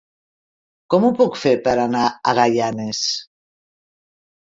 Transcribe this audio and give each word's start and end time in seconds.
Com 0.93 1.03
ho 1.09 1.09
puc 1.19 1.35
fer 1.41 1.51
per 1.67 1.73
anar 1.83 2.05
a 2.07 2.33
Gaianes? 2.39 3.03